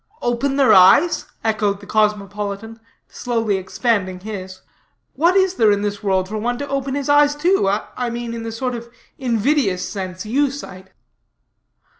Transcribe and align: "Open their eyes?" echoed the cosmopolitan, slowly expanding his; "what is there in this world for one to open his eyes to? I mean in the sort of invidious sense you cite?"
"Open 0.23 0.55
their 0.55 0.73
eyes?" 0.73 1.27
echoed 1.43 1.79
the 1.79 1.85
cosmopolitan, 1.85 2.79
slowly 3.07 3.57
expanding 3.57 4.19
his; 4.21 4.61
"what 5.13 5.35
is 5.35 5.53
there 5.53 5.69
in 5.71 5.83
this 5.83 6.01
world 6.01 6.27
for 6.27 6.39
one 6.39 6.57
to 6.57 6.67
open 6.69 6.95
his 6.95 7.07
eyes 7.07 7.35
to? 7.35 7.67
I 7.69 8.09
mean 8.09 8.33
in 8.33 8.41
the 8.41 8.51
sort 8.51 8.73
of 8.73 8.89
invidious 9.19 9.87
sense 9.87 10.25
you 10.25 10.49
cite?" 10.49 10.89